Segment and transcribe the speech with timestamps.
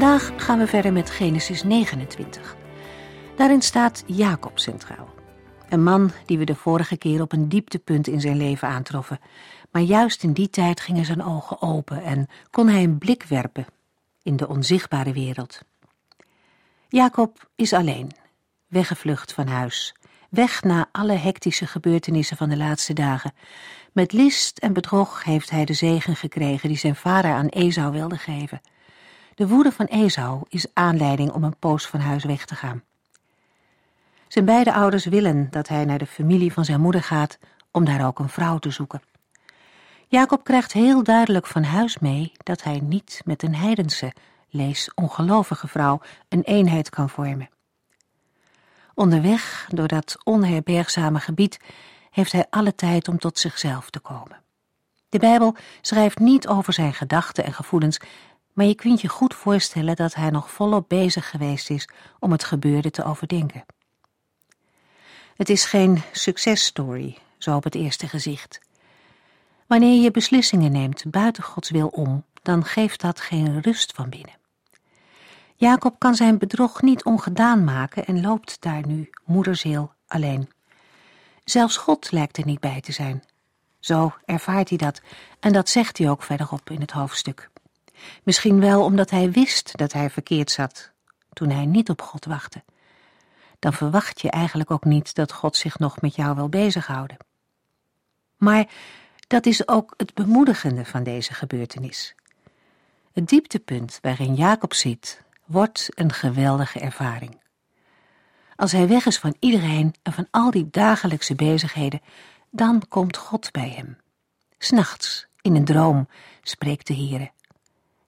[0.00, 2.56] Vandaag gaan we verder met Genesis 29.
[3.36, 5.08] Daarin staat Jacob centraal.
[5.68, 9.20] Een man die we de vorige keer op een dieptepunt in zijn leven aantroffen.
[9.70, 13.66] Maar juist in die tijd gingen zijn ogen open en kon hij een blik werpen
[14.22, 15.60] in de onzichtbare wereld.
[16.88, 18.10] Jacob is alleen,
[18.66, 19.94] weggevlucht van huis,
[20.30, 23.32] weg na alle hectische gebeurtenissen van de laatste dagen.
[23.92, 28.18] Met list en bedrog heeft hij de zegen gekregen die zijn vader aan Esau wilde
[28.18, 28.60] geven.
[29.40, 32.82] De woede van Esau is aanleiding om een poos van huis weg te gaan.
[34.28, 37.38] Zijn beide ouders willen dat hij naar de familie van zijn moeder gaat
[37.70, 39.02] om daar ook een vrouw te zoeken.
[40.08, 44.12] Jacob krijgt heel duidelijk van huis mee dat hij niet met een heidense,
[44.48, 47.50] lees ongelovige vrouw, een eenheid kan vormen.
[48.94, 51.60] Onderweg door dat onherbergzame gebied
[52.10, 54.40] heeft hij alle tijd om tot zichzelf te komen.
[55.10, 58.00] De Bijbel schrijft niet over zijn gedachten en gevoelens,
[58.60, 62.44] maar je kunt je goed voorstellen dat hij nog volop bezig geweest is om het
[62.44, 63.64] gebeurde te overdenken.
[65.36, 68.60] Het is geen successtory, zo op het eerste gezicht.
[69.66, 74.38] Wanneer je beslissingen neemt buiten Gods wil om, dan geeft dat geen rust van binnen.
[75.56, 80.50] Jacob kan zijn bedrog niet ongedaan maken en loopt daar nu moederseel alleen.
[81.44, 83.22] Zelfs God lijkt er niet bij te zijn.
[83.78, 85.00] Zo ervaart hij dat
[85.40, 87.49] en dat zegt hij ook verderop in het hoofdstuk.
[88.22, 90.90] Misschien wel omdat hij wist dat hij verkeerd zat,
[91.32, 92.62] toen hij niet op God wachtte.
[93.58, 97.16] Dan verwacht je eigenlijk ook niet dat God zich nog met jou wil bezighouden.
[98.36, 98.68] Maar
[99.26, 102.14] dat is ook het bemoedigende van deze gebeurtenis.
[103.12, 107.40] Het dieptepunt waarin Jacob zit, wordt een geweldige ervaring.
[108.56, 112.00] Als hij weg is van iedereen en van al die dagelijkse bezigheden,
[112.50, 113.98] dan komt God bij hem.
[114.58, 116.08] S'nachts, in een droom,
[116.42, 117.30] spreekt de Heere.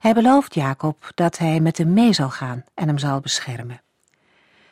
[0.03, 3.81] Hij belooft Jacob dat hij met hem mee zal gaan en hem zal beschermen.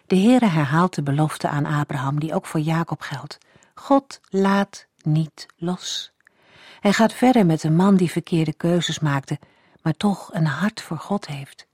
[0.07, 3.37] De Heere herhaalt de belofte aan Abraham die ook voor Jacob geldt.
[3.75, 6.11] God laat niet los.
[6.79, 9.39] Hij gaat verder met een man die verkeerde keuzes maakte,
[9.81, 11.67] maar toch een hart voor God heeft.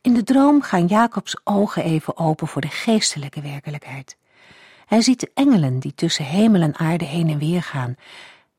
[0.00, 4.16] In de droom gaan Jacobs ogen even open voor de geestelijke werkelijkheid.
[4.86, 7.96] Hij ziet engelen die tussen hemel en aarde heen en weer gaan.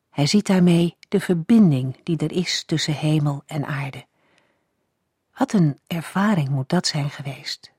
[0.09, 4.05] Hij ziet daarmee de verbinding die er is tussen hemel en aarde.
[5.37, 7.71] Wat een ervaring moet dat zijn geweest.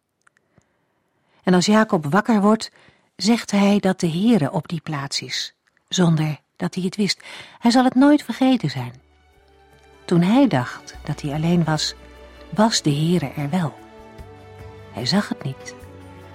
[1.42, 2.70] En als Jacob wakker wordt,
[3.16, 5.54] zegt hij dat de Heere op die plaats is,
[5.88, 7.22] zonder dat hij het wist.
[7.58, 8.92] Hij zal het nooit vergeten zijn.
[10.04, 11.94] Toen hij dacht dat hij alleen was,
[12.50, 13.74] was de Heere er wel.
[14.92, 15.74] Hij zag het niet,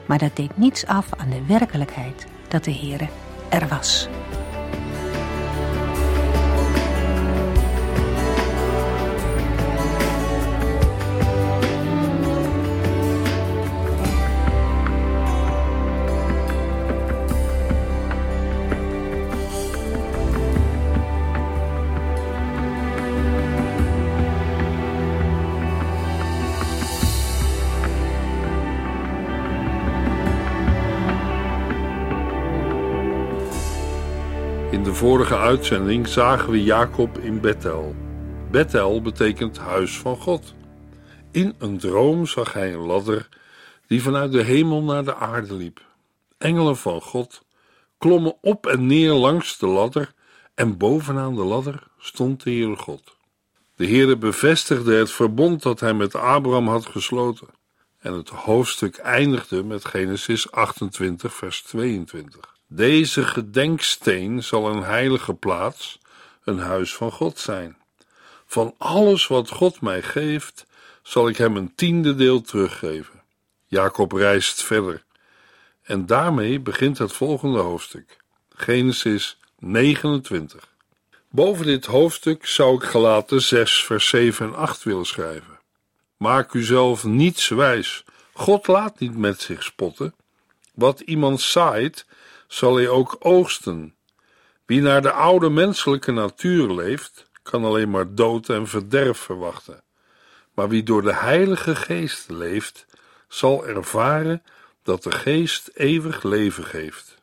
[0.06, 3.08] maar dat deed niets af aan de werkelijkheid dat de Heere
[3.50, 4.08] er was.
[35.02, 37.96] Vorige uitzending zagen we Jacob in Bethel.
[38.52, 40.54] Bethel betekent huis van God.
[41.32, 43.30] In een droom zag hij een ladder
[43.88, 45.82] die vanuit de hemel naar de aarde liep.
[46.38, 47.46] Engelen van God
[47.98, 50.14] klommen op en neer langs de ladder
[50.56, 53.18] en bovenaan de ladder stond de Heere God.
[53.76, 57.48] De Heere bevestigde het verbond dat hij met Abraham had gesloten.
[58.00, 62.61] En het hoofdstuk eindigde met Genesis 28, vers 22.
[62.74, 66.00] Deze gedenksteen zal een heilige plaats,
[66.44, 67.78] een huis van God zijn.
[68.46, 70.66] Van alles wat God mij geeft,
[71.04, 73.22] zal ik hem een tiende deel teruggeven.
[73.68, 75.04] Jacob reist verder.
[75.82, 78.18] En daarmee begint het volgende hoofdstuk.
[78.50, 80.68] Genesis 29.
[81.30, 85.60] Boven dit hoofdstuk zou ik gelaten 6 vers 7 en 8 willen schrijven.
[86.18, 88.04] Maak uzelf niets wijs.
[88.34, 90.14] God laat niet met zich spotten.
[90.74, 92.06] Wat iemand zaait,
[92.52, 93.96] zal hij ook oogsten.
[94.66, 99.84] Wie naar de oude menselijke natuur leeft, kan alleen maar dood en verderf verwachten.
[100.54, 102.86] Maar wie door de Heilige Geest leeft,
[103.28, 104.44] zal ervaren
[104.84, 107.18] dat de geest eeuwig leven geeft.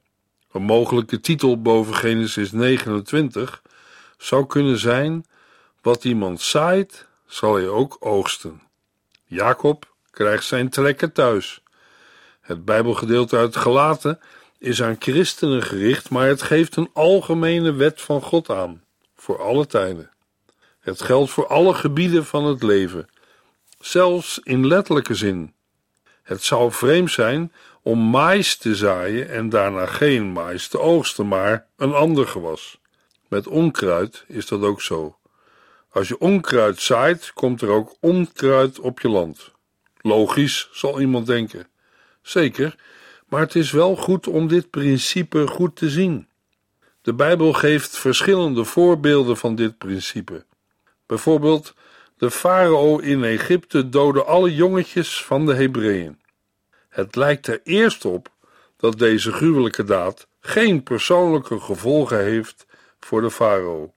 [0.52, 3.62] Een mogelijke titel boven Genesis 29
[4.18, 5.26] zou kunnen zijn:
[5.82, 8.62] Wat iemand zaait, zal hij ook oogsten.
[9.24, 11.62] Jacob krijgt zijn trekken thuis.
[12.40, 14.20] Het Bijbelgedeelte uit Gelaten
[14.58, 18.84] is aan christenen gericht, maar het geeft een algemene wet van God aan,
[19.16, 20.10] voor alle tijden.
[20.80, 23.08] Het geldt voor alle gebieden van het leven,
[23.80, 25.54] zelfs in letterlijke zin.
[26.22, 27.52] Het zou vreemd zijn
[27.82, 32.78] om mais te zaaien en daarna geen mais te oogsten, maar een ander gewas.
[33.28, 35.16] Met onkruid is dat ook zo.
[35.90, 39.50] Als je onkruid zaait, komt er ook onkruid op je land.
[40.00, 41.68] Logisch, zal iemand denken.
[42.22, 42.76] Zeker,
[43.28, 46.28] maar het is wel goed om dit principe goed te zien.
[47.02, 50.44] De Bijbel geeft verschillende voorbeelden van dit principe.
[51.06, 51.74] Bijvoorbeeld,
[52.16, 56.20] de farao in Egypte doodde alle jongetjes van de Hebreeën.
[56.88, 58.28] Het lijkt er eerst op
[58.76, 62.66] dat deze gruwelijke daad geen persoonlijke gevolgen heeft
[63.00, 63.94] voor de farao.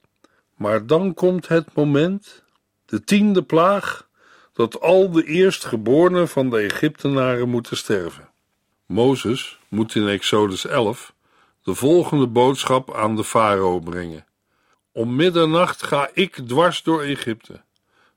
[0.56, 2.42] Maar dan komt het moment,
[2.86, 4.08] de tiende plaag,
[4.52, 8.31] dat al de eerstgeborenen van de Egyptenaren moeten sterven.
[8.92, 11.12] Mozes moet in Exodus 11
[11.62, 14.26] de volgende boodschap aan de farao brengen.
[14.92, 17.62] Om middernacht ga ik dwars door Egypte.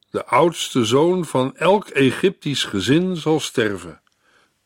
[0.10, 4.02] De oudste zoon van elk Egyptisch gezin zal sterven.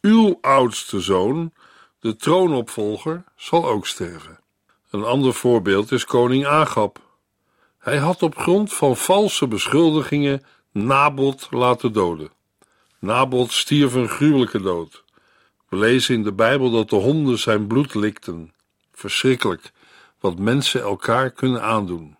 [0.02, 1.54] Uw oudste zoon,
[2.00, 4.40] de troonopvolger, zal ook sterven.
[4.90, 7.00] Een ander voorbeeld is koning Agab.
[7.78, 12.32] Hij had op grond van valse beschuldigingen Nabot laten doden.
[13.00, 15.04] Nabot stierf een gruwelijke dood.
[15.70, 18.54] We lezen in de Bijbel dat de honden zijn bloed likten.
[18.92, 19.72] Verschrikkelijk
[20.20, 22.18] wat mensen elkaar kunnen aandoen.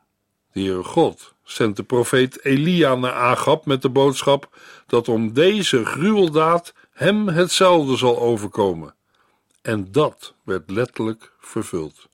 [0.52, 4.58] De Heere God zendt de profeet Elia naar Agab met de boodschap
[4.88, 8.96] dat om deze gruweldaad hem hetzelfde zal overkomen.
[9.62, 12.08] En dat werd letterlijk vervuld.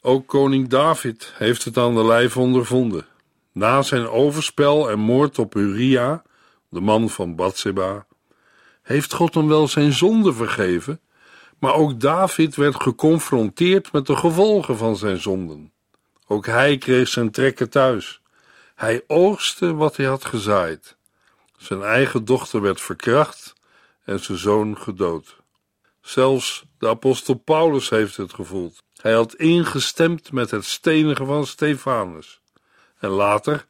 [0.00, 3.06] Ook koning David heeft het aan de lijf ondervonden.
[3.52, 6.22] Na zijn overspel en moord op Uria,
[6.68, 8.06] de man van Bathseba,
[8.86, 11.00] heeft God hem wel zijn zonde vergeven,
[11.58, 15.72] maar ook David werd geconfronteerd met de gevolgen van zijn zonden.
[16.26, 18.20] Ook hij kreeg zijn trekken thuis.
[18.74, 20.96] Hij oogste wat hij had gezaaid.
[21.56, 23.54] Zijn eigen dochter werd verkracht
[24.04, 25.36] en zijn zoon gedood.
[26.00, 28.82] Zelfs de apostel Paulus heeft het gevoeld.
[28.96, 32.40] Hij had ingestemd met het stenigen van Stefanus.
[32.98, 33.66] En later,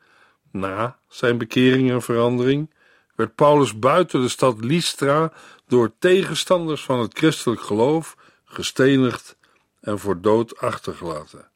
[0.51, 2.71] na zijn bekering en verandering,
[3.17, 5.33] werd Paulus buiten de stad Lystra
[5.67, 9.37] door tegenstanders van het christelijk geloof gestenigd
[9.81, 11.49] en voor dood achtergelaten.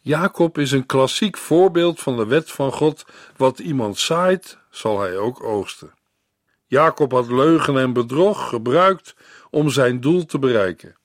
[0.00, 3.04] Jacob is een klassiek voorbeeld van de wet van God:
[3.36, 5.92] wat iemand zaait, zal hij ook oogsten.
[6.66, 9.14] Jacob had leugen en bedrog gebruikt
[9.50, 10.96] om zijn doel te bereiken.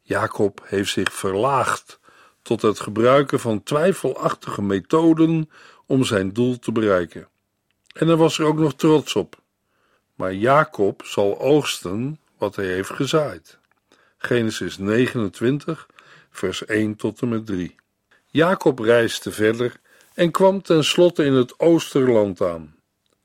[0.00, 2.00] Jacob heeft zich verlaagd
[2.42, 5.50] tot het gebruiken van twijfelachtige methoden
[5.86, 7.28] om zijn doel te bereiken.
[7.92, 9.42] En hij was er ook nog trots op.
[10.14, 13.58] Maar Jacob zal oogsten wat hij heeft gezaaid.
[14.18, 15.88] Genesis 29,
[16.30, 17.74] vers 1 tot en met 3.
[18.26, 19.80] Jacob reisde verder
[20.14, 22.74] en kwam tenslotte in het Oosterland aan.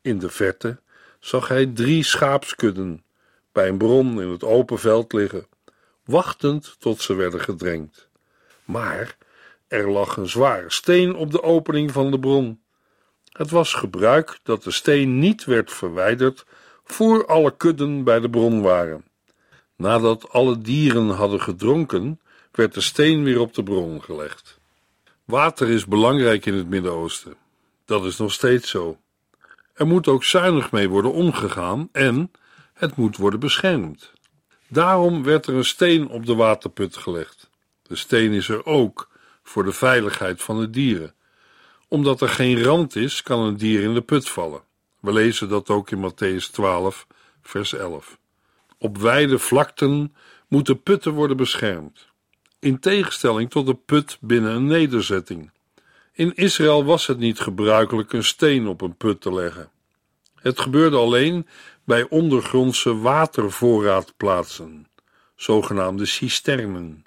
[0.01, 0.79] In de verte
[1.19, 3.03] zag hij drie schaapskudden
[3.51, 5.47] bij een bron in het open veld liggen,
[6.05, 8.09] wachtend tot ze werden gedrenkt.
[8.65, 9.17] Maar
[9.67, 12.61] er lag een zware steen op de opening van de bron.
[13.31, 16.45] Het was gebruik dat de steen niet werd verwijderd
[16.91, 19.03] voor alle kudden bij de bron waren.
[19.75, 22.19] Nadat alle dieren hadden gedronken,
[22.51, 24.59] werd de steen weer op de bron gelegd.
[25.25, 27.35] Water is belangrijk in het Midden-Oosten.
[27.85, 28.97] Dat is nog steeds zo.
[29.73, 32.31] Er moet ook zuinig mee worden omgegaan en
[32.73, 34.11] het moet worden beschermd.
[34.67, 37.49] Daarom werd er een steen op de waterput gelegd.
[37.81, 39.09] De steen is er ook
[39.43, 41.13] voor de veiligheid van de dieren.
[41.87, 44.61] Omdat er geen rand is, kan een dier in de put vallen.
[44.99, 47.07] We lezen dat ook in Matthäus 12,
[47.41, 48.17] vers 11.
[48.77, 50.15] Op wijde vlakten
[50.47, 52.07] moeten putten worden beschermd,
[52.59, 55.51] in tegenstelling tot de put binnen een nederzetting.
[56.13, 59.69] In Israël was het niet gebruikelijk een steen op een put te leggen.
[60.35, 61.47] Het gebeurde alleen
[61.83, 64.87] bij ondergrondse watervoorraadplaatsen,
[65.35, 67.05] zogenaamde cisternen.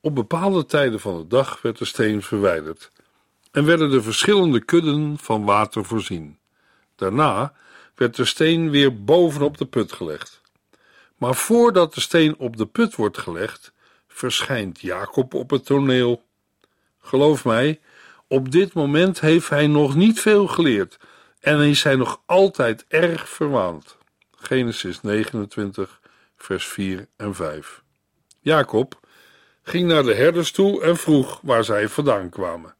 [0.00, 2.92] Op bepaalde tijden van de dag werd de steen verwijderd
[3.50, 6.38] en werden de verschillende kudden van water voorzien.
[6.96, 7.52] Daarna
[7.94, 10.40] werd de steen weer bovenop de put gelegd.
[11.16, 13.72] Maar voordat de steen op de put wordt gelegd,
[14.08, 16.24] verschijnt Jacob op het toneel.
[17.00, 17.80] Geloof mij,
[18.28, 20.98] op dit moment heeft hij nog niet veel geleerd
[21.40, 23.96] en is hij nog altijd erg verwaand.
[24.30, 26.00] Genesis 29,
[26.36, 27.82] vers 4 en 5.
[28.40, 29.00] Jacob
[29.62, 32.74] ging naar de herders toe en vroeg waar zij vandaan kwamen.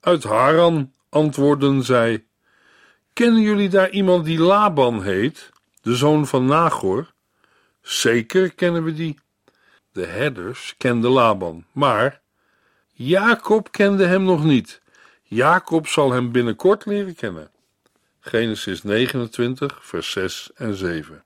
[0.00, 2.24] Uit Haran, antwoordden zij.
[3.12, 5.50] Kennen jullie daar iemand die Laban heet,
[5.82, 7.12] de zoon van Nagor?
[7.82, 9.18] Zeker kennen we die.
[9.92, 12.20] De herders kenden Laban, maar
[12.92, 14.80] Jacob kende hem nog niet.
[15.22, 17.50] Jacob zal hem binnenkort leren kennen.
[18.20, 21.24] Genesis 29, vers 6 en 7.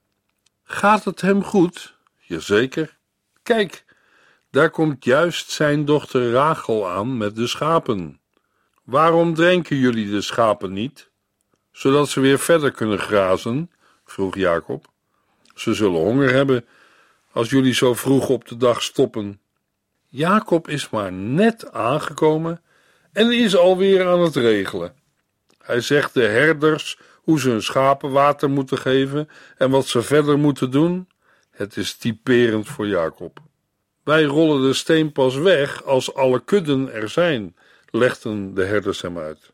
[0.64, 1.94] Gaat het hem goed?
[2.18, 2.96] Jazeker.
[3.42, 3.84] Kijk,
[4.50, 8.20] daar komt juist zijn dochter Rachel aan met de schapen.
[8.84, 11.10] Waarom drenken jullie de schapen niet?
[11.74, 13.70] Zodat ze weer verder kunnen grazen?
[14.04, 14.86] vroeg Jacob.
[15.54, 16.64] Ze zullen honger hebben
[17.32, 19.40] als jullie zo vroeg op de dag stoppen.
[20.08, 22.62] Jacob is maar net aangekomen
[23.12, 24.94] en is alweer aan het regelen.
[25.58, 30.38] Hij zegt de herders hoe ze hun schapen water moeten geven en wat ze verder
[30.38, 31.08] moeten doen.
[31.50, 33.38] Het is typerend voor Jacob.
[34.04, 37.56] Wij rollen de steen pas weg als alle kudden er zijn,
[37.90, 39.53] legden de herders hem uit.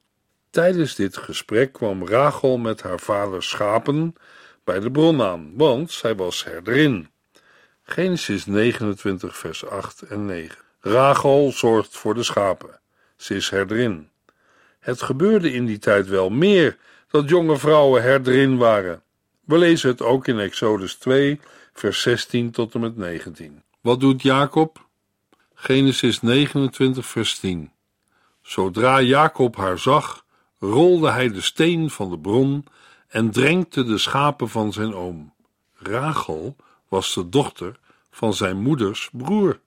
[0.51, 4.15] Tijdens dit gesprek kwam Rachel met haar vaders schapen
[4.65, 7.09] bij de bron aan, want zij was herderin.
[7.83, 10.57] Genesis 29, vers 8 en 9.
[10.81, 12.81] Rachel zorgt voor de schapen.
[13.17, 14.09] Ze is herderin.
[14.79, 16.77] Het gebeurde in die tijd wel meer
[17.09, 19.03] dat jonge vrouwen herderin waren.
[19.45, 21.41] We lezen het ook in Exodus 2,
[21.73, 23.63] vers 16 tot en met 19.
[23.81, 24.87] Wat doet Jacob?
[25.55, 27.73] Genesis 29, vers 10.
[28.43, 30.25] Zodra Jacob haar zag,
[30.61, 32.65] rolde hij de steen van de bron
[33.09, 35.33] en drenkte de schapen van zijn oom.
[35.75, 36.57] Rachel
[36.89, 37.79] was de dochter
[38.11, 39.61] van zijn moeders broer.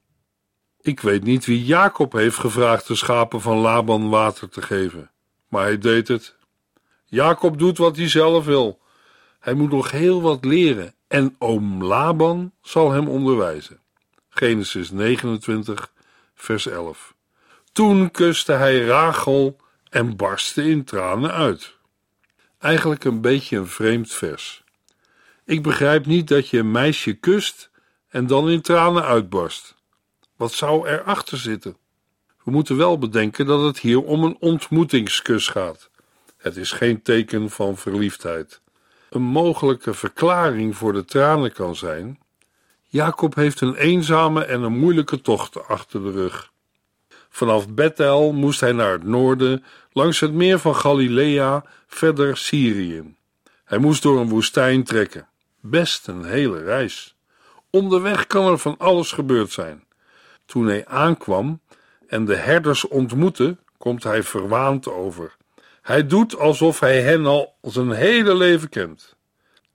[0.80, 5.10] Ik weet niet wie Jacob heeft gevraagd de schapen van Laban water te geven,
[5.48, 6.36] maar hij deed het.
[7.04, 8.78] Jacob doet wat hij zelf wil.
[9.40, 13.80] Hij moet nog heel wat leren en oom Laban zal hem onderwijzen.
[14.28, 15.92] Genesis 29,
[16.34, 17.14] vers 11.
[17.72, 19.56] Toen kuste hij Rachel
[19.94, 21.76] en barstte in tranen uit.
[22.58, 24.64] Eigenlijk een beetje een vreemd vers.
[25.44, 27.70] Ik begrijp niet dat je een meisje kust
[28.08, 29.74] en dan in tranen uitbarst.
[30.36, 31.76] Wat zou er achter zitten?
[32.44, 35.90] We moeten wel bedenken dat het hier om een ontmoetingskus gaat.
[36.36, 38.60] Het is geen teken van verliefdheid.
[39.10, 42.18] Een mogelijke verklaring voor de tranen kan zijn:
[42.82, 46.52] Jacob heeft een eenzame en een moeilijke tocht achter de rug.
[47.34, 53.14] Vanaf Bethel moest hij naar het noorden, langs het meer van Galilea, verder Syrië.
[53.64, 55.28] Hij moest door een woestijn trekken.
[55.60, 57.16] Best een hele reis.
[57.70, 59.84] Onderweg kan er van alles gebeurd zijn.
[60.46, 61.60] Toen hij aankwam
[62.06, 65.36] en de herders ontmoette, komt hij verwaand over.
[65.82, 69.16] Hij doet alsof hij hen al zijn hele leven kent.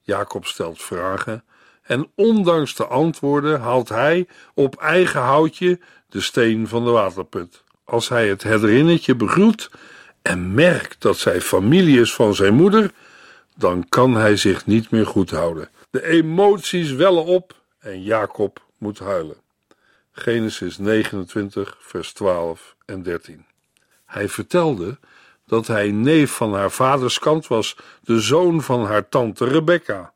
[0.01, 1.43] Jacob stelt vragen
[1.81, 7.63] en ondanks de antwoorden haalt hij op eigen houtje de steen van de waterput.
[7.83, 9.69] Als hij het herderinnetje begroet
[10.21, 12.91] en merkt dat zij familie is van zijn moeder,
[13.55, 15.69] dan kan hij zich niet meer goed houden.
[15.89, 19.37] De emoties wellen op en Jacob moet huilen.
[20.11, 23.45] Genesis 29, vers 12 en 13.
[24.05, 24.97] Hij vertelde
[25.45, 30.13] dat hij neef van haar vaders kant was, de zoon van haar tante Rebecca.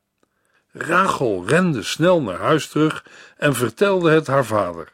[0.72, 3.04] Rachel rende snel naar huis terug
[3.36, 4.92] en vertelde het haar vader.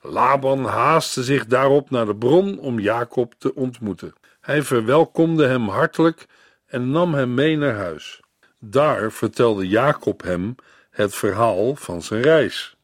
[0.00, 4.14] Laban haastte zich daarop naar de bron om Jacob te ontmoeten.
[4.42, 6.26] Hij verwelkomde hem hartelijk
[6.66, 8.20] en nam hem mee naar huis.
[8.58, 10.54] Daar vertelde Jacob hem
[10.90, 12.76] het verhaal van zijn reis.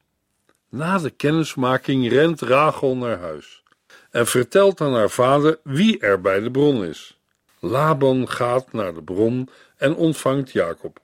[0.69, 3.63] Na de kennismaking rent Rachel naar huis
[4.11, 7.19] en vertelt aan haar vader wie er bij de bron is.
[7.59, 10.99] Laban gaat naar de bron en ontvangt Jacob.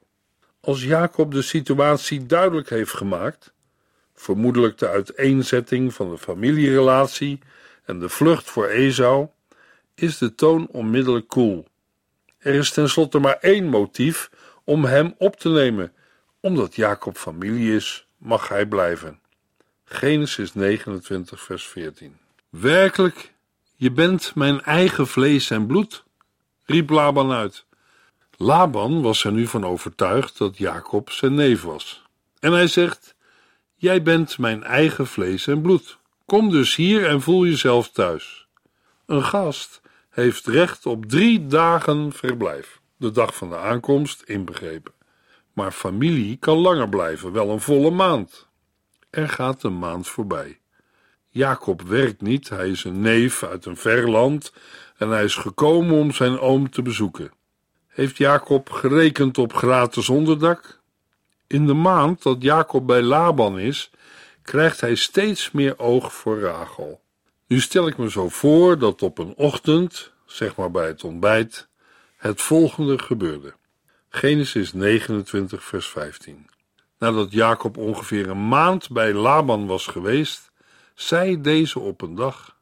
[0.61, 3.52] Als Jacob de situatie duidelijk heeft gemaakt,
[4.14, 7.38] vermoedelijk de uiteenzetting van de familierelatie
[7.84, 9.28] en de vlucht voor Esau,
[9.94, 11.66] is de toon onmiddellijk koel.
[12.38, 14.30] Er is tenslotte maar één motief
[14.64, 15.92] om hem op te nemen.
[16.40, 19.20] Omdat Jacob familie is, mag hij blijven.
[19.84, 22.16] Genesis 29, vers 14.
[22.48, 23.32] Werkelijk,
[23.76, 26.04] je bent mijn eigen vlees en bloed,
[26.64, 27.64] riep Laban uit.
[28.36, 32.02] Laban was er nu van overtuigd dat Jacob zijn neef was.
[32.40, 33.14] En hij zegt:
[33.74, 35.98] Jij bent mijn eigen vlees en bloed.
[36.26, 38.46] Kom dus hier en voel jezelf thuis.
[39.06, 39.80] Een gast
[40.14, 44.92] heeft recht op drie dagen verblijf, de dag van de aankomst inbegrepen.
[45.52, 48.49] Maar familie kan langer blijven, wel een volle maand.
[49.11, 50.59] Er gaat een maand voorbij.
[51.28, 54.52] Jacob werkt niet, hij is een neef uit een ver land
[54.97, 57.33] en hij is gekomen om zijn oom te bezoeken.
[57.87, 60.80] Heeft Jacob gerekend op gratis onderdak?
[61.47, 63.90] In de maand dat Jacob bij Laban is,
[64.42, 67.02] krijgt hij steeds meer oog voor Rachel.
[67.46, 71.68] Nu stel ik me zo voor dat op een ochtend, zeg maar bij het ontbijt,
[72.16, 73.54] het volgende gebeurde.
[74.08, 76.46] Genesis 29, vers 15.
[76.98, 80.52] Nadat Jacob ongeveer een maand bij Laban was geweest,
[80.94, 82.56] zei deze op een dag: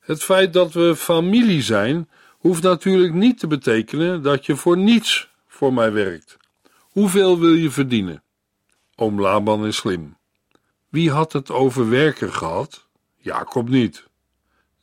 [0.00, 5.28] Het feit dat we familie zijn, hoeft natuurlijk niet te betekenen dat je voor niets
[5.46, 6.36] voor mij werkt.
[6.80, 8.22] Hoeveel wil je verdienen?
[8.94, 10.16] Oom Laban is slim.
[10.88, 12.86] Wie had het over werken gehad?
[13.16, 14.06] Jacob niet.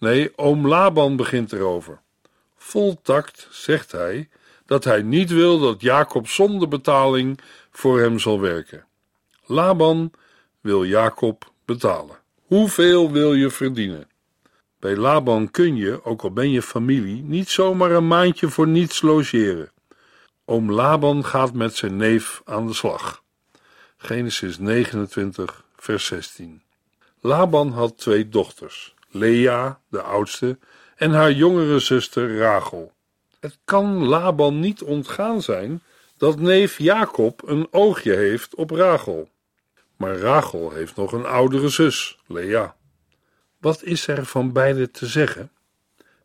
[0.02, 2.02] Nee, oom Laban begint erover.
[2.58, 4.30] Vol tact zegt hij
[4.66, 7.40] dat hij niet wil dat Jacob zonder betaling
[7.72, 8.86] voor hem zal werken.
[9.46, 10.12] Laban
[10.62, 12.16] wil Jacob betalen.
[12.46, 14.08] Hoeveel wil je verdienen?
[14.80, 19.02] Bij Laban kun je, ook al ben je familie, niet zomaar een maandje voor niets
[19.02, 19.72] logeren.
[20.46, 23.24] Oom Laban gaat met zijn neef aan de slag.
[23.98, 26.62] Genesis 29, vers 16.
[27.20, 30.58] Laban had twee dochters, Lea, de oudste,
[30.96, 32.92] en haar jongere zuster Rachel.
[33.40, 35.82] Het kan Laban niet ontgaan zijn
[36.18, 39.30] dat neef Jacob een oogje heeft op Rachel.
[39.98, 42.76] Maar Rachel heeft nog een oudere zus, Lea.
[43.58, 45.52] Wat is er van beide te zeggen?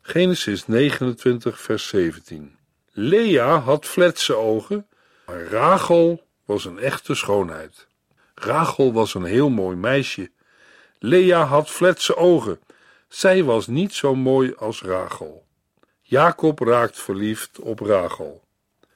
[0.01, 2.57] Genesis 29, vers 17.
[2.91, 4.87] Lea had fletse ogen,
[5.25, 7.87] maar Rachel was een echte schoonheid.
[8.35, 10.31] Rachel was een heel mooi meisje.
[10.99, 12.59] Lea had fletse ogen.
[13.07, 15.45] Zij was niet zo mooi als Rachel.
[16.01, 18.43] Jacob raakt verliefd op Rachel.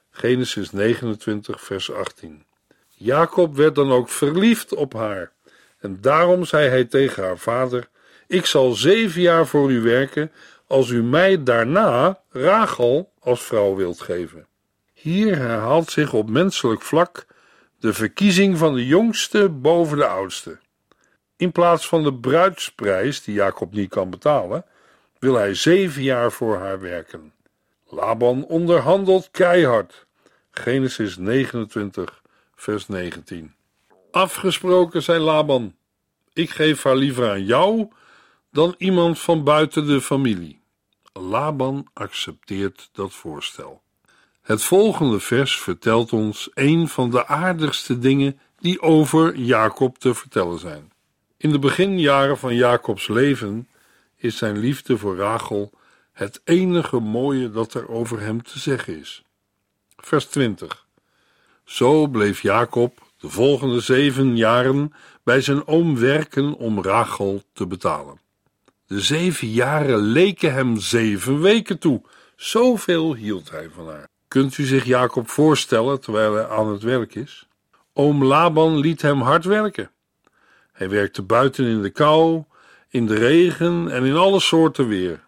[0.10, 2.46] Genesis 29, vers 18.
[2.88, 5.32] Jacob werd dan ook verliefd op haar.
[5.80, 7.89] En daarom zei hij tegen haar vader:
[8.28, 10.32] Ik zal zeven jaar voor u werken,
[10.67, 14.47] als u mij daarna Rachel als vrouw wilt geven.
[14.93, 17.26] Hier herhaalt zich op menselijk vlak
[17.80, 20.60] de verkiezing van de jongste boven de oudste.
[21.41, 24.65] In plaats van de bruidsprijs, die Jacob niet kan betalen,
[25.19, 27.34] wil hij zeven jaar voor haar werken.
[27.88, 30.06] Laban onderhandelt keihard.
[30.51, 32.21] Genesis 29,
[32.56, 33.54] vers 19.
[34.12, 35.75] Afgesproken, zei Laban.
[36.34, 37.88] Ik geef haar liever aan jou
[38.51, 40.62] dan iemand van buiten de familie.
[41.13, 43.82] Laban accepteert dat voorstel.
[44.41, 50.60] Het volgende vers vertelt ons een van de aardigste dingen die over Jacob te vertellen
[50.60, 50.90] zijn.
[51.41, 53.69] In de beginjaren van Jacobs leven
[54.15, 55.71] is zijn liefde voor Rachel
[56.12, 59.23] het enige mooie dat er over hem te zeggen is.
[59.97, 60.88] Vers 20.
[61.63, 68.19] Zo bleef Jacob de volgende zeven jaren bij zijn oom werken om Rachel te betalen.
[68.88, 72.01] De zeven jaren leken hem zeven weken toe.
[72.36, 74.08] Zoveel hield hij van haar.
[74.27, 77.47] Kunt u zich Jacob voorstellen terwijl hij aan het werk is?
[77.93, 79.91] Oom Laban liet hem hard werken.
[80.82, 82.44] Hij werkte buiten in de kou,
[82.89, 85.24] in de regen en in alle soorten weer.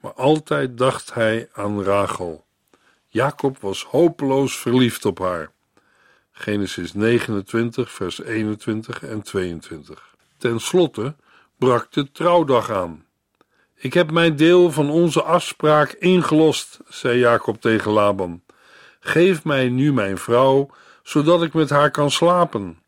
[0.00, 2.44] Maar altijd dacht hij aan Rachel.
[3.08, 5.50] Jacob was hopeloos verliefd op haar.
[6.32, 10.14] Genesis 29, vers 21 en 22.
[10.38, 11.14] Ten slotte
[11.58, 13.04] brak de trouwdag aan.
[13.74, 18.42] Ik heb mijn deel van onze afspraak ingelost, zei Jacob tegen Laban.
[19.00, 20.70] Geef mij nu mijn vrouw,
[21.02, 22.82] zodat ik met haar kan slapen.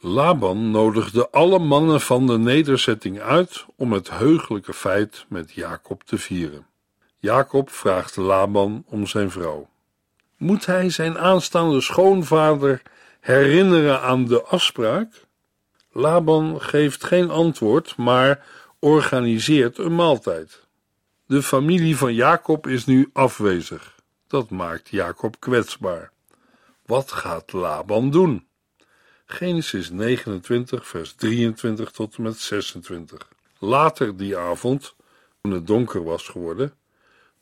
[0.00, 6.18] Laban nodigde alle mannen van de nederzetting uit om het heugelijke feit met Jacob te
[6.18, 6.66] vieren.
[7.18, 9.68] Jacob vraagt Laban om zijn vrouw.
[10.36, 12.82] Moet hij zijn aanstaande schoonvader
[13.20, 15.26] herinneren aan de afspraak?
[15.92, 18.46] Laban geeft geen antwoord, maar
[18.78, 20.66] organiseert een maaltijd.
[21.26, 23.94] De familie van Jacob is nu afwezig.
[24.26, 26.10] Dat maakt Jacob kwetsbaar.
[26.86, 28.47] Wat gaat Laban doen?
[29.30, 33.28] Genesis 29, vers 23 tot en met 26.
[33.58, 34.94] Later die avond,
[35.42, 36.74] toen het donker was geworden,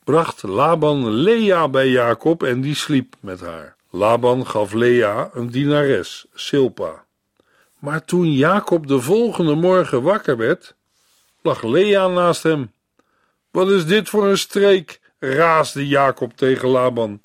[0.05, 3.77] bracht Laban Lea bij Jacob en die sliep met haar.
[3.90, 7.05] Laban gaf Lea een dienares, Silpa.
[7.79, 10.75] Maar toen Jacob de volgende morgen wakker werd,
[11.42, 12.72] lag Lea naast hem.
[13.51, 15.01] Wat is dit voor een streek?
[15.18, 17.20] raasde Jacob tegen Laban.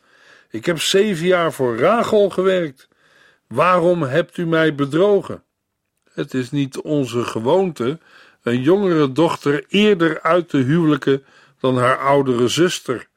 [0.50, 2.90] Ik heb zeven jaar voor Rachel gewerkt.
[3.52, 5.44] Waarom hebt u mij bedrogen?
[6.14, 8.00] Het is niet onze gewoonte
[8.42, 11.24] een jongere dochter eerder uit te huwelijken
[11.60, 13.08] dan haar oudere zuster,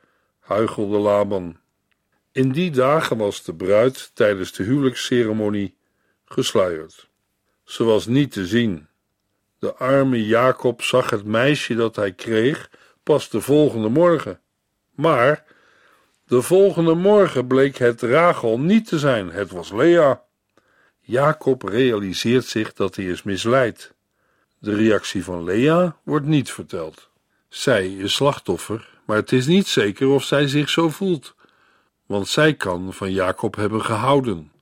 [0.40, 1.56] huichelde Laban.
[2.32, 5.76] In die dagen was de bruid tijdens de huwelijksceremonie
[6.24, 7.08] gesluierd.
[7.64, 8.86] Ze was niet te zien.
[9.58, 12.70] De arme Jacob zag het meisje dat hij kreeg
[13.02, 14.40] pas de volgende morgen.
[14.90, 15.44] Maar
[16.26, 20.22] de volgende morgen bleek het Rachel niet te zijn, het was Lea.
[21.00, 23.94] Jacob realiseert zich dat hij is misleid.
[24.58, 27.08] De reactie van Lea wordt niet verteld.
[27.48, 31.34] Zij is slachtoffer, maar het is niet zeker of zij zich zo voelt,
[32.06, 34.52] want zij kan van Jacob hebben gehouden.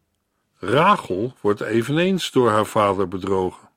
[0.59, 3.69] Rachel wordt eveneens door haar vader bedrogen.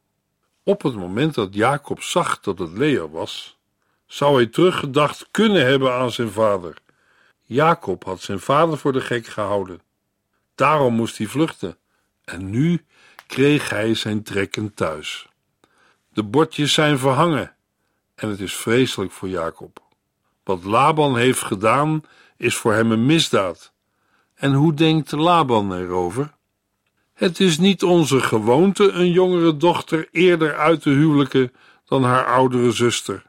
[0.63, 3.58] Op het moment dat Jacob zag dat het Lea was,
[4.06, 6.84] zou hij teruggedacht kunnen hebben aan zijn vader.
[7.45, 9.81] Jacob had zijn vader voor de gek gehouden.
[10.55, 11.77] Daarom moest hij vluchten.
[12.23, 12.86] En nu
[13.27, 15.27] kreeg hij zijn trekken thuis.
[16.13, 17.55] De bordjes zijn verhangen
[18.15, 19.84] en het is vreselijk voor Jacob.
[20.43, 22.03] Wat Laban heeft gedaan
[22.38, 23.73] is voor hem een misdaad.
[24.36, 26.34] En hoe denkt Laban erover?
[27.13, 31.53] Het is niet onze gewoonte een jongere dochter eerder uit te huwelijken
[31.86, 33.25] dan haar oudere zuster.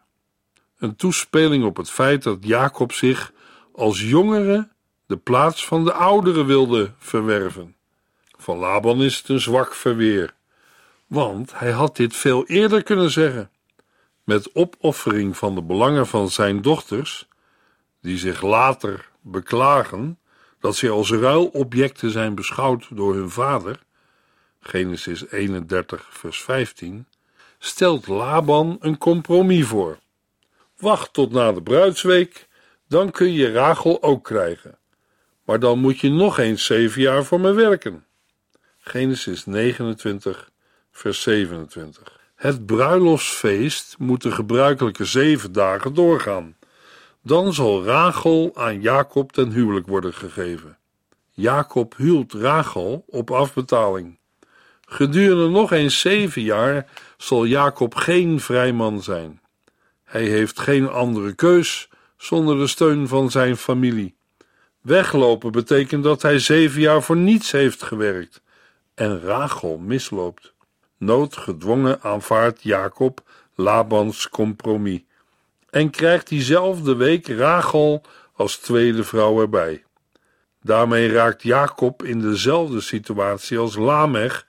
[0.78, 3.32] Een toespeling op het feit dat Jacob zich
[3.76, 4.68] als jongere
[5.06, 7.76] de plaats van de oudere wilde verwerven.
[8.38, 10.34] Van Laban is het een zwak verweer,
[11.06, 13.50] want hij had dit veel eerder kunnen zeggen.
[14.24, 17.28] Met opoffering van de belangen van zijn dochters,
[18.00, 20.18] die zich later beklagen
[20.60, 23.82] dat ze als ruilobjecten zijn beschouwd door hun vader,
[24.60, 27.06] Genesis 31, vers 15,
[27.58, 29.98] stelt Laban een compromis voor.
[30.76, 32.48] Wacht tot na de bruidsweek,
[32.88, 34.78] dan kun je Rachel ook krijgen.
[35.44, 38.04] Maar dan moet je nog eens zeven jaar voor me werken.
[38.78, 40.50] Genesis 29,
[40.90, 42.20] vers 27.
[42.34, 46.56] Het bruiloftsfeest moet de gebruikelijke zeven dagen doorgaan.
[47.22, 50.78] Dan zal Rachel aan Jacob ten huwelijk worden gegeven.
[51.30, 54.18] Jacob huwt Rachel op afbetaling.
[54.88, 59.40] Gedurende nog eens zeven jaar zal Jacob geen vrijman zijn.
[60.04, 64.16] Hij heeft geen andere keus zonder de steun van zijn familie.
[64.80, 68.42] Weglopen betekent dat hij zeven jaar voor niets heeft gewerkt
[68.94, 70.54] en Rachel misloopt.
[70.98, 73.20] Noodgedwongen aanvaardt Jacob
[73.54, 75.00] Labans compromis
[75.70, 78.02] en krijgt diezelfde week Rachel
[78.32, 79.84] als tweede vrouw erbij.
[80.62, 84.46] Daarmee raakt Jacob in dezelfde situatie als Lamech,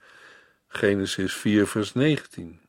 [0.68, 2.60] Genesis 4, vers 19.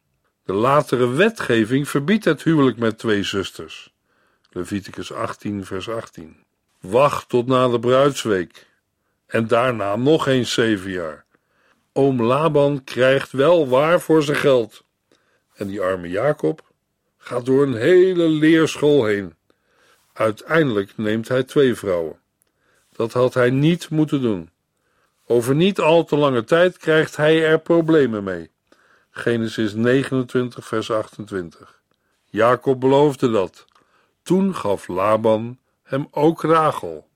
[0.44, 3.94] De latere wetgeving verbiedt het huwelijk met twee zusters.
[4.52, 6.44] Leviticus 18, vers 18.
[6.80, 8.68] Wacht tot na de bruidsweek
[9.26, 11.26] en daarna nog eens zeven jaar.
[11.94, 14.84] Oom Laban krijgt wel waar voor zijn geld.
[15.54, 16.62] En die arme Jacob
[17.18, 19.36] gaat door een hele leerschool heen.
[20.14, 22.20] Uiteindelijk neemt hij twee vrouwen.
[22.92, 24.50] Dat had hij niet moeten doen.
[25.26, 28.50] Over niet al te lange tijd krijgt hij er problemen mee.
[29.12, 31.82] Genesis 29, vers 28.
[32.26, 33.66] Jacob beloofde dat.
[34.30, 37.08] Toen gaf Laban hem ook Rachel.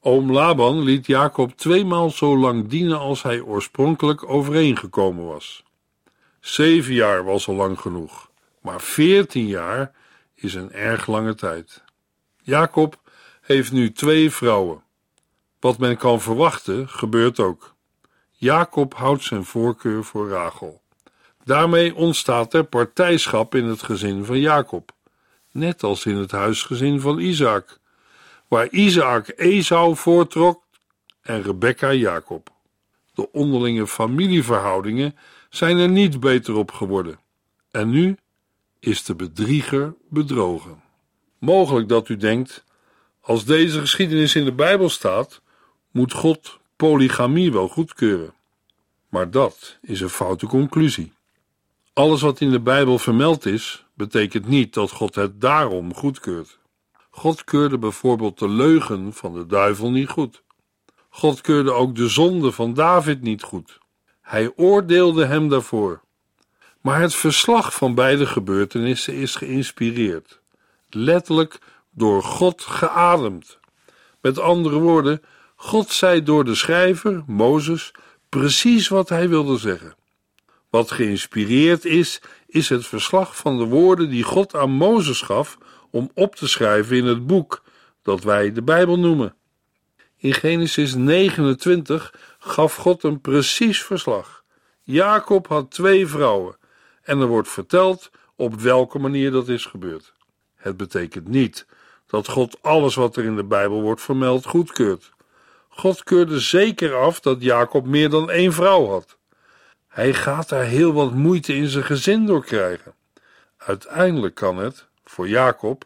[0.00, 5.64] Oom Laban liet Jacob tweemaal zo lang dienen als hij oorspronkelijk overeengekomen was.
[6.40, 9.92] Zeven jaar was al lang genoeg, maar veertien jaar
[10.34, 11.84] is een erg lange tijd.
[12.42, 13.00] Jacob
[13.40, 14.82] heeft nu twee vrouwen.
[15.60, 17.74] Wat men kan verwachten, gebeurt ook.
[18.30, 20.82] Jacob houdt zijn voorkeur voor Rachel.
[21.44, 24.94] Daarmee ontstaat er partijschap in het gezin van Jacob,
[25.56, 27.78] net als in het huisgezin van Isaac
[28.48, 30.62] waar Isaac Esau voortrok
[31.22, 32.50] en Rebecca Jacob.
[33.14, 35.16] De onderlinge familieverhoudingen
[35.50, 37.18] zijn er niet beter op geworden.
[37.70, 38.16] En nu
[38.80, 40.82] is de bedrieger bedrogen.
[41.38, 42.64] Mogelijk dat u denkt:
[43.20, 45.42] als deze geschiedenis in de Bijbel staat,
[45.90, 48.34] moet God polygamie wel goedkeuren.
[49.08, 51.12] Maar dat is een foute conclusie.
[51.92, 56.58] Alles wat in de Bijbel vermeld is, betekent niet dat God het daarom goedkeurt.
[57.10, 60.42] God keurde bijvoorbeeld de leugen van de duivel niet goed.
[61.08, 63.78] God keurde ook de zonde van David niet goed.
[64.20, 66.00] Hij oordeelde hem daarvoor.
[66.80, 70.40] Maar het verslag van beide gebeurtenissen is geïnspireerd,
[70.88, 71.58] letterlijk
[71.90, 73.58] door God geademd.
[74.20, 75.22] Met andere woorden,
[75.56, 77.92] God zei door de schrijver, Mozes,
[78.28, 79.96] precies wat hij wilde zeggen.
[80.70, 85.58] Wat geïnspireerd is, is het verslag van de woorden die God aan Mozes gaf
[85.90, 87.62] om op te schrijven in het boek
[88.02, 89.34] dat wij de Bijbel noemen.
[90.16, 94.44] In Genesis 29 gaf God een precies verslag.
[94.82, 96.56] Jacob had twee vrouwen
[97.02, 100.12] en er wordt verteld op welke manier dat is gebeurd.
[100.54, 101.66] Het betekent niet
[102.06, 105.12] dat God alles wat er in de Bijbel wordt vermeld goedkeurt.
[105.68, 109.16] God keurde zeker af dat Jacob meer dan één vrouw had.
[109.96, 112.94] Hij gaat daar heel wat moeite in zijn gezin door krijgen.
[113.56, 115.84] Uiteindelijk kan het, voor Jacob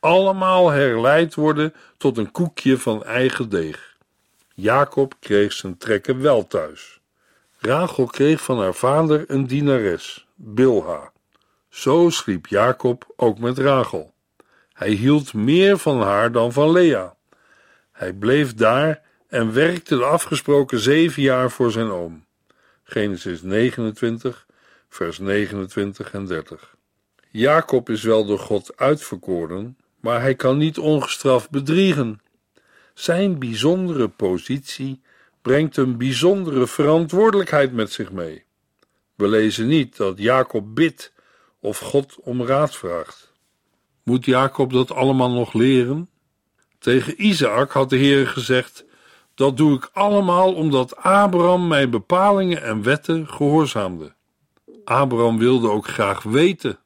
[0.00, 3.96] allemaal herleid worden tot een koekje van eigen deeg.
[4.54, 7.00] Jacob kreeg zijn trekken wel thuis.
[7.58, 11.12] Rachel kreeg van haar vader een dienares, Bilha.
[11.68, 14.12] Zo sliep Jacob ook met Rachel.
[14.72, 17.14] Hij hield meer van haar dan van Lea.
[17.92, 22.24] Hij bleef daar en werkte de afgesproken zeven jaar voor zijn oom.
[22.84, 24.46] Genesis 29,
[24.88, 26.76] vers 29 en 30.
[27.30, 32.20] Jacob is wel door God uitverkoren, maar hij kan niet ongestraft bedriegen.
[32.94, 35.00] Zijn bijzondere positie
[35.42, 38.44] brengt een bijzondere verantwoordelijkheid met zich mee.
[39.14, 41.12] We lezen niet dat Jacob bidt
[41.60, 43.32] of God om raad vraagt.
[44.02, 46.08] Moet Jacob dat allemaal nog leren?
[46.78, 48.84] Tegen Isaac had de Heer gezegd:
[49.34, 54.14] Dat doe ik allemaal omdat Abraham mijn bepalingen en wetten gehoorzaamde.
[54.84, 56.78] Abraham wilde ook graag weten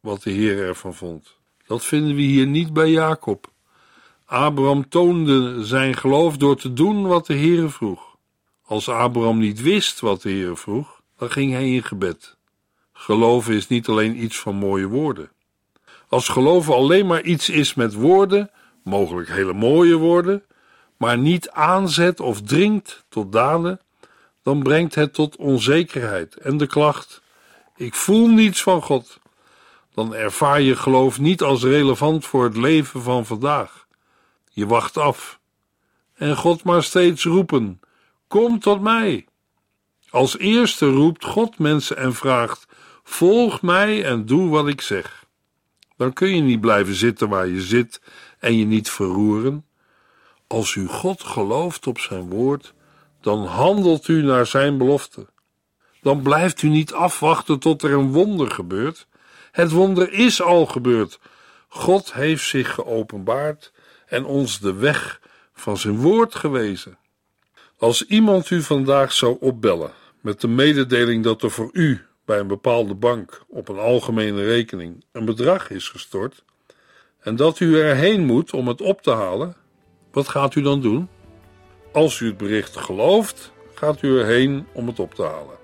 [0.00, 1.36] wat de Heer ervan vond.
[1.66, 3.50] Dat vinden we hier niet bij Jacob.
[4.24, 8.16] Abraham toonde zijn geloof door te doen wat de Heer vroeg.
[8.64, 12.36] Als Abraham niet wist wat de Heer vroeg, dan ging hij in gebed.
[12.92, 15.30] Geloven is niet alleen iets van mooie woorden.
[16.08, 18.50] Als geloven alleen maar iets is met woorden,
[18.84, 20.44] mogelijk hele mooie woorden,
[21.02, 23.80] maar niet aanzet of dringt tot daden,
[24.42, 27.22] dan brengt het tot onzekerheid en de klacht:
[27.76, 29.18] Ik voel niets van God.
[29.94, 33.86] Dan ervaar je geloof niet als relevant voor het leven van vandaag.
[34.50, 35.40] Je wacht af.
[36.14, 37.80] En God maar steeds roepen:
[38.28, 39.26] Kom tot mij.
[40.10, 42.66] Als eerste roept God mensen en vraagt:
[43.02, 45.24] Volg mij en doe wat ik zeg.
[45.96, 48.00] Dan kun je niet blijven zitten waar je zit
[48.38, 49.64] en je niet verroeren.
[50.52, 52.74] Als u God gelooft op zijn woord,
[53.20, 55.26] dan handelt u naar zijn belofte.
[56.02, 59.06] Dan blijft u niet afwachten tot er een wonder gebeurt.
[59.52, 61.18] Het wonder is al gebeurd.
[61.68, 63.72] God heeft zich geopenbaard
[64.06, 65.20] en ons de weg
[65.54, 66.98] van zijn woord gewezen.
[67.78, 72.46] Als iemand u vandaag zou opbellen met de mededeling dat er voor u bij een
[72.46, 76.44] bepaalde bank op een algemene rekening een bedrag is gestort
[77.20, 79.56] en dat u erheen moet om het op te halen,
[80.12, 81.08] wat gaat u dan doen?
[81.92, 85.56] Als u het bericht gelooft, gaat u erheen om het op te halen.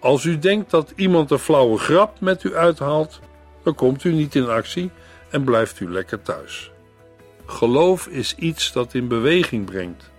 [0.00, 3.20] Als u denkt dat iemand een flauwe grap met u uithaalt,
[3.62, 4.90] dan komt u niet in actie
[5.30, 6.70] en blijft u lekker thuis.
[7.46, 10.10] Geloof is iets dat in beweging brengt.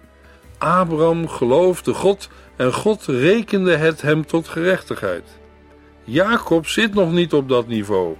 [0.57, 5.23] Abraham geloofde God en God rekende het hem tot gerechtigheid.
[6.03, 8.15] Jacob zit nog niet op dat niveau.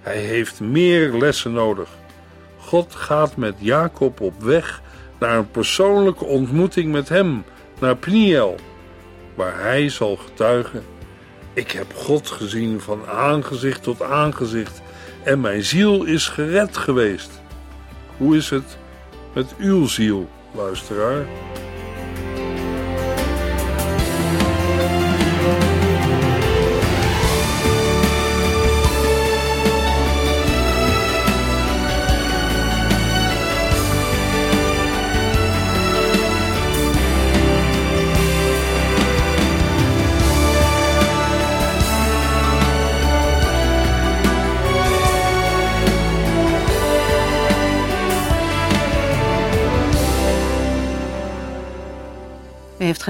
[0.00, 1.88] Hij heeft meer lessen nodig.
[2.70, 4.82] God gaat met Jacob op weg
[5.18, 7.44] naar een persoonlijke ontmoeting met hem,
[7.78, 8.56] naar Pniel,
[9.34, 10.84] waar hij zal getuigen:
[11.52, 14.82] Ik heb God gezien van aangezicht tot aangezicht
[15.22, 17.40] en mijn ziel is gered geweest.
[18.16, 18.76] Hoe is het
[19.34, 21.26] met uw ziel, luisteraar?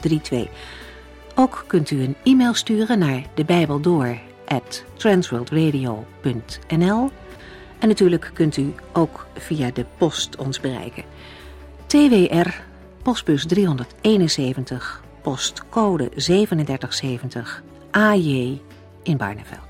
[0.00, 0.48] 32.
[1.34, 3.80] Ook kunt u een e-mail sturen naar de Bijbel
[4.94, 7.10] transworldradio.nl
[7.78, 11.04] en natuurlijk kunt u ook via de post ons bereiken.
[11.86, 12.48] TWR,
[13.02, 18.60] postbus 371, postcode 3770, AJ
[19.02, 19.69] in Barneveld.